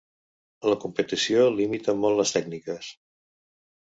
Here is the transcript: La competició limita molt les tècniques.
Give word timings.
La 0.71 0.77
competició 0.85 1.43
limita 1.59 1.95
molt 2.05 2.21
les 2.21 2.33
tècniques. 2.37 2.89